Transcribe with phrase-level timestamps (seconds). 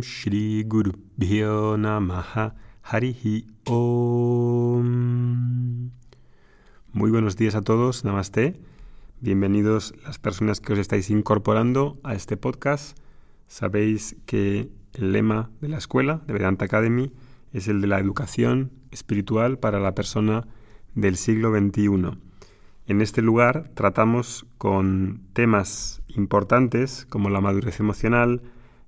[0.00, 4.80] Shri Guru Bhyo Namaha Harihi Om.
[6.92, 8.60] Muy buenos días a todos, Namaste.
[9.20, 12.98] Bienvenidos las personas que os estáis incorporando a este podcast.
[13.46, 17.12] Sabéis que el lema de la escuela, de Vedanta Academy,
[17.52, 20.46] es el de la educación espiritual para la persona
[20.94, 22.18] del siglo XXI.
[22.86, 28.42] En este lugar tratamos con temas importantes como la madurez emocional,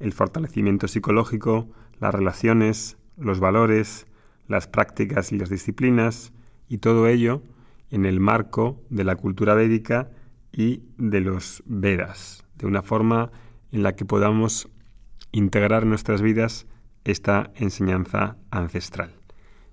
[0.00, 1.68] el fortalecimiento psicológico,
[2.00, 4.06] las relaciones, los valores,
[4.46, 6.32] las prácticas y las disciplinas,
[6.68, 7.42] y todo ello
[7.90, 10.10] en el marco de la cultura védica
[10.52, 13.30] y de los Vedas, de una forma
[13.72, 14.68] en la que podamos
[15.32, 16.66] integrar en nuestras vidas
[17.04, 19.12] esta enseñanza ancestral.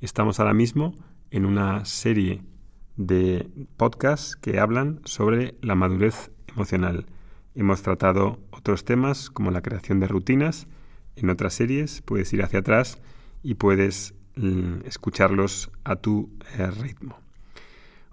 [0.00, 0.94] Estamos ahora mismo
[1.30, 2.42] en una serie
[2.96, 7.06] de podcasts que hablan sobre la madurez emocional.
[7.54, 10.66] Hemos tratado otros temas como la creación de rutinas
[11.16, 12.98] en otras series, puedes ir hacia atrás
[13.42, 17.18] y puedes mm, escucharlos a tu eh, ritmo.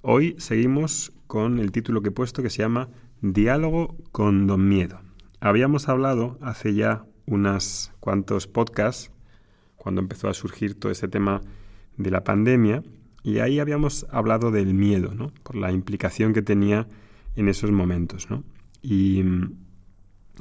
[0.01, 2.89] Hoy seguimos con el título que he puesto que se llama
[3.21, 4.99] Diálogo con Don Miedo.
[5.39, 9.11] Habíamos hablado hace ya unos cuantos podcasts,
[9.75, 11.41] cuando empezó a surgir todo ese tema
[11.97, 12.83] de la pandemia,
[13.23, 15.31] y ahí habíamos hablado del miedo, ¿no?
[15.43, 16.87] Por la implicación que tenía
[17.35, 18.43] en esos momentos, ¿no?
[18.81, 19.64] Y mm,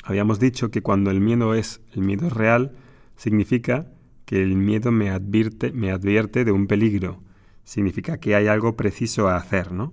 [0.03, 2.73] habíamos dicho que cuando el miedo es el miedo real,
[3.17, 3.87] significa
[4.25, 7.21] que el miedo me advierte, me advierte de un peligro.
[7.65, 9.93] Significa que hay algo preciso a hacer, ¿no?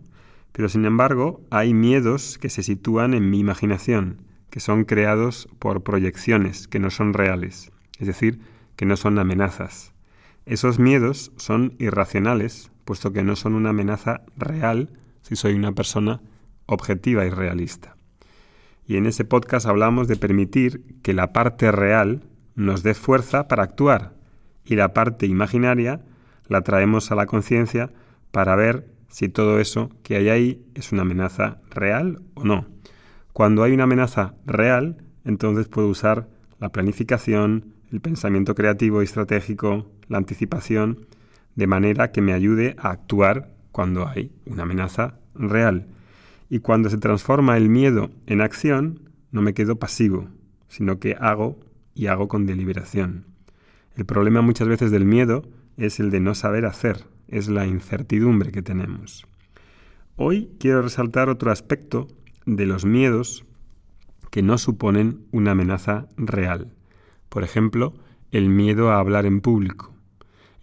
[0.51, 5.83] Pero sin embargo, hay miedos que se sitúan en mi imaginación, que son creados por
[5.83, 8.39] proyecciones que no son reales, es decir,
[8.75, 9.93] que no son amenazas.
[10.45, 14.89] Esos miedos son irracionales puesto que no son una amenaza real
[15.21, 16.21] si soy una persona
[16.65, 17.95] objetiva y realista.
[18.91, 22.25] Y en ese podcast hablamos de permitir que la parte real
[22.55, 24.15] nos dé fuerza para actuar
[24.65, 26.01] y la parte imaginaria
[26.49, 27.93] la traemos a la conciencia
[28.31, 32.65] para ver si todo eso que hay ahí es una amenaza real o no.
[33.31, 36.27] Cuando hay una amenaza real, entonces puedo usar
[36.59, 41.05] la planificación, el pensamiento creativo y estratégico, la anticipación
[41.55, 45.87] de manera que me ayude a actuar cuando hay una amenaza real.
[46.51, 50.27] Y cuando se transforma el miedo en acción, no me quedo pasivo,
[50.67, 51.59] sino que hago
[51.95, 53.25] y hago con deliberación.
[53.95, 58.51] El problema muchas veces del miedo es el de no saber hacer, es la incertidumbre
[58.51, 59.25] que tenemos.
[60.15, 62.07] Hoy quiero resaltar otro aspecto
[62.45, 63.45] de los miedos
[64.29, 66.73] que no suponen una amenaza real.
[67.29, 67.95] Por ejemplo,
[68.29, 69.91] el miedo a hablar en público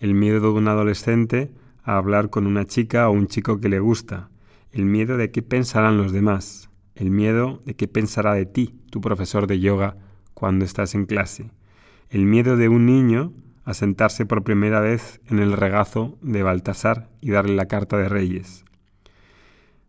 [0.00, 1.50] el miedo de un adolescente
[1.82, 4.28] a hablar con una chica o un chico que le gusta,
[4.72, 9.00] el miedo de qué pensarán los demás, el miedo de qué pensará de ti tu
[9.00, 9.96] profesor de yoga
[10.34, 11.50] cuando estás en clase,
[12.10, 13.32] el miedo de un niño
[13.64, 18.08] a sentarse por primera vez en el regazo de Baltasar y darle la carta de
[18.08, 18.64] reyes.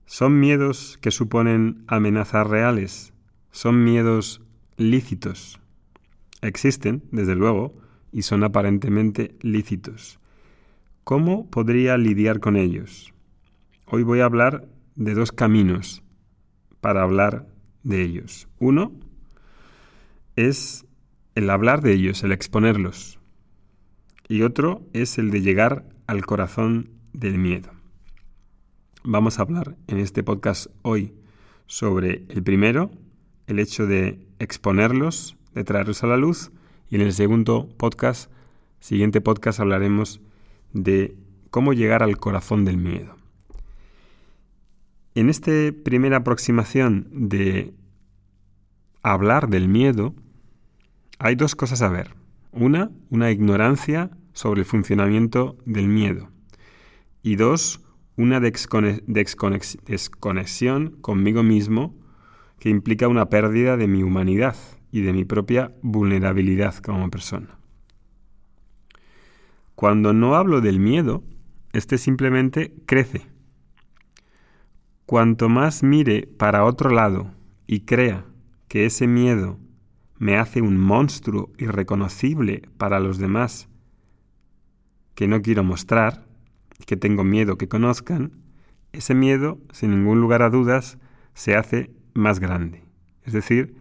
[0.05, 3.13] ¿Son miedos que suponen amenazas reales?
[3.51, 4.41] ¿Son miedos
[4.75, 5.59] lícitos?
[6.41, 7.73] Existen, desde luego,
[8.11, 10.19] y son aparentemente lícitos.
[11.03, 13.13] ¿Cómo podría lidiar con ellos?
[13.91, 16.03] Hoy voy a hablar de dos caminos
[16.79, 17.47] para hablar
[17.81, 18.47] de ellos.
[18.59, 18.91] Uno
[20.35, 20.85] es
[21.33, 23.19] el hablar de ellos, el exponerlos.
[24.27, 27.71] Y otro es el de llegar al corazón del miedo.
[29.03, 31.15] Vamos a hablar en este podcast hoy
[31.65, 32.91] sobre el primero,
[33.47, 36.51] el hecho de exponerlos, de traerlos a la luz,
[36.91, 38.29] y en el segundo podcast,
[38.81, 40.21] siguiente podcast, hablaremos
[40.73, 41.15] de
[41.49, 43.18] cómo llegar al corazón del miedo.
[45.19, 45.51] En esta
[45.83, 47.73] primera aproximación de
[49.03, 50.15] hablar del miedo,
[51.17, 52.15] hay dos cosas a ver.
[52.53, 56.29] Una, una ignorancia sobre el funcionamiento del miedo.
[57.21, 57.83] Y dos,
[58.15, 61.97] una desconexión conmigo mismo
[62.57, 64.55] que implica una pérdida de mi humanidad,
[64.89, 67.59] y de mi propia vulnerabilidad como persona.
[69.75, 71.25] Cuando no hablo del miedo,
[71.73, 73.28] este simplemente crece.
[75.09, 77.31] Cuanto más mire para otro lado
[77.65, 78.25] y crea
[78.67, 79.57] que ese miedo
[80.19, 83.69] me hace un monstruo irreconocible para los demás
[85.15, 86.27] que no quiero mostrar,
[86.85, 88.33] que tengo miedo que conozcan,
[88.91, 90.99] ese miedo, sin ningún lugar a dudas,
[91.33, 92.83] se hace más grande.
[93.23, 93.73] Es decir,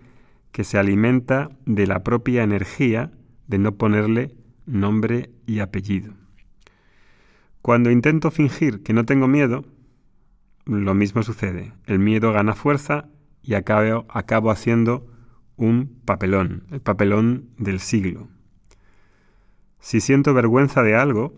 [0.50, 3.12] que se alimenta de la propia energía
[3.48, 4.34] de no ponerle
[4.64, 6.14] nombre y apellido.
[7.60, 9.66] Cuando intento fingir que no tengo miedo,
[10.68, 11.72] lo mismo sucede.
[11.86, 13.08] El miedo gana fuerza
[13.42, 15.06] y acabo, haciendo
[15.56, 18.28] un papelón, el papelón del siglo.
[19.80, 21.34] Si siento vergüenza de algo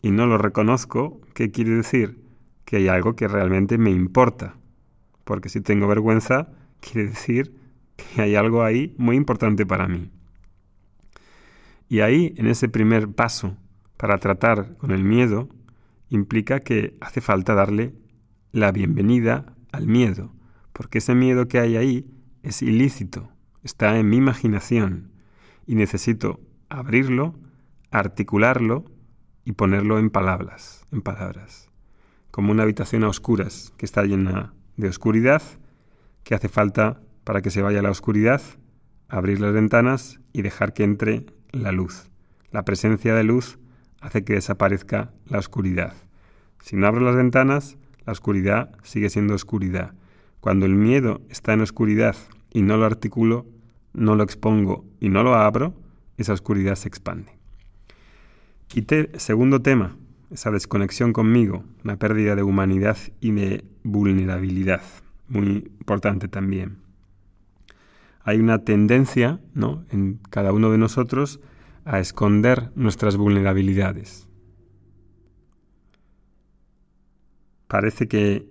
[0.00, 2.22] y no lo reconozco, ¿qué quiere decir?
[2.64, 4.54] Que hay algo que realmente me importa.
[5.24, 6.48] Porque si tengo vergüenza,
[6.80, 7.56] quiere decir
[7.96, 10.10] que hay algo ahí muy importante para mí.
[11.88, 13.56] Y ahí, en ese primer paso
[13.96, 15.48] para tratar con el miedo,
[16.10, 17.92] implica que hace falta darle
[18.52, 20.32] la bienvenida al miedo,
[20.72, 22.10] porque ese miedo que hay ahí
[22.42, 23.30] es ilícito,
[23.62, 25.12] está en mi imaginación
[25.66, 27.34] y necesito abrirlo,
[27.90, 28.84] articularlo
[29.44, 31.68] y ponerlo en palabras, en palabras,
[32.30, 35.42] como una habitación a oscuras que está llena de oscuridad,
[36.24, 38.40] que hace falta para que se vaya la oscuridad,
[39.08, 42.10] abrir las ventanas y dejar que entre la luz.
[42.50, 43.58] La presencia de luz
[44.00, 45.94] hace que desaparezca la oscuridad.
[46.60, 47.76] Si no abro las ventanas,
[48.08, 49.92] la oscuridad sigue siendo oscuridad.
[50.40, 52.16] Cuando el miedo está en oscuridad
[52.50, 53.44] y no lo articulo,
[53.92, 55.74] no lo expongo y no lo abro,
[56.16, 57.30] esa oscuridad se expande.
[58.74, 58.86] Y
[59.18, 59.94] segundo tema,
[60.30, 64.80] esa desconexión conmigo, una pérdida de humanidad y de vulnerabilidad,
[65.28, 66.78] muy importante también.
[68.22, 69.84] Hay una tendencia ¿no?
[69.90, 71.40] en cada uno de nosotros
[71.84, 74.27] a esconder nuestras vulnerabilidades.
[77.68, 78.48] Parece que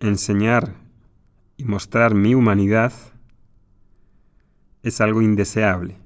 [0.00, 0.74] enseñar
[1.56, 2.92] y mostrar mi humanidad
[4.82, 5.96] es algo indeseable.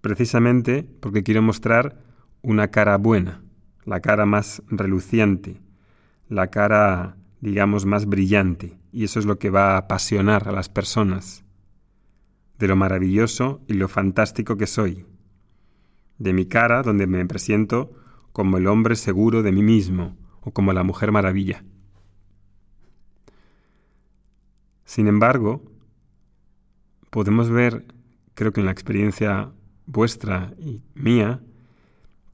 [0.00, 1.98] Precisamente porque quiero mostrar
[2.40, 3.42] una cara buena,
[3.84, 5.60] la cara más reluciente,
[6.28, 8.78] la cara, digamos, más brillante.
[8.92, 11.44] Y eso es lo que va a apasionar a las personas,
[12.60, 15.04] de lo maravilloso y lo fantástico que soy,
[16.18, 18.03] de mi cara donde me presento
[18.34, 21.62] como el hombre seguro de mí mismo o como la mujer maravilla.
[24.84, 25.62] Sin embargo,
[27.10, 27.86] podemos ver,
[28.34, 29.52] creo que en la experiencia
[29.86, 31.42] vuestra y mía,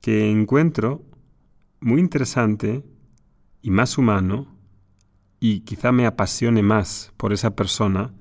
[0.00, 1.02] que encuentro
[1.80, 2.82] muy interesante
[3.60, 4.46] y más humano,
[5.38, 8.14] y quizá me apasione más por esa persona,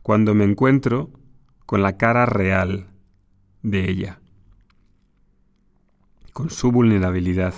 [0.00, 1.10] cuando me encuentro
[1.66, 2.86] con la cara real
[3.62, 4.20] de ella,
[6.32, 7.54] con su vulnerabilidad,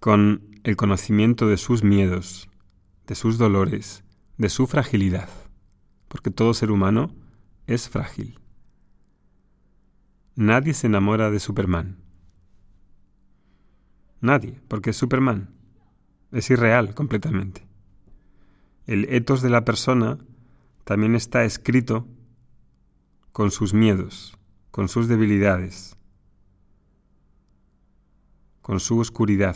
[0.00, 2.48] con el conocimiento de sus miedos,
[3.06, 4.04] de sus dolores,
[4.38, 5.28] de su fragilidad,
[6.08, 7.14] porque todo ser humano
[7.66, 8.38] es frágil.
[10.36, 11.98] Nadie se enamora de Superman.
[14.20, 15.50] Nadie, porque es Superman.
[16.32, 17.66] Es irreal completamente.
[18.86, 20.18] El etos de la persona
[20.84, 22.06] también está escrito
[23.32, 24.38] con sus miedos,
[24.74, 25.96] con sus debilidades,
[28.60, 29.54] con su oscuridad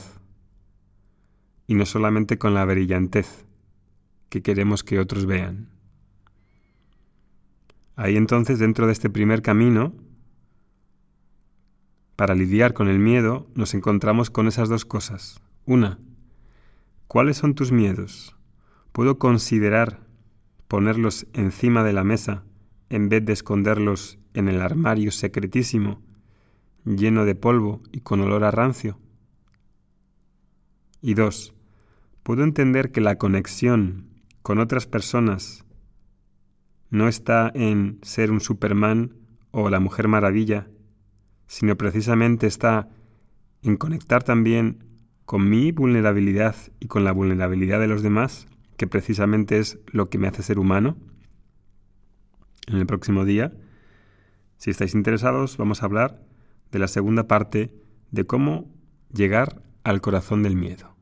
[1.67, 3.44] y no solamente con la brillantez
[4.29, 5.70] que queremos que otros vean.
[7.97, 9.93] Ahí entonces, dentro de este primer camino,
[12.15, 15.43] para lidiar con el miedo, nos encontramos con esas dos cosas.
[15.67, 15.99] Una,
[17.09, 18.37] ¿cuáles son tus miedos?
[18.93, 19.99] ¿Puedo considerar
[20.69, 22.44] ponerlos encima de la mesa
[22.88, 26.00] en vez de esconderlos en el armario secretísimo,
[26.85, 28.99] lleno de polvo y con olor a rancio?
[31.02, 31.55] Y dos,
[32.23, 34.06] puedo entender que la conexión
[34.43, 35.64] con otras personas
[36.91, 39.15] no está en ser un Superman
[39.51, 40.69] o la Mujer Maravilla,
[41.46, 42.89] sino precisamente está
[43.62, 44.84] en conectar también
[45.24, 48.46] con mi vulnerabilidad y con la vulnerabilidad de los demás,
[48.77, 50.96] que precisamente es lo que me hace ser humano.
[52.69, 53.53] En el próximo día,
[54.58, 56.20] si estáis interesados, vamos a hablar
[56.72, 57.72] de la segunda parte
[58.10, 58.70] de cómo
[59.12, 60.96] llegar al corazón del miedo.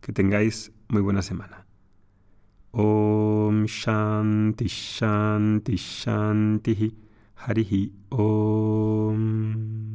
[0.00, 1.66] Que tengáis muy buena semana.
[2.72, 6.96] Om Shanti Shanti Shanti
[7.36, 9.91] Harihi Om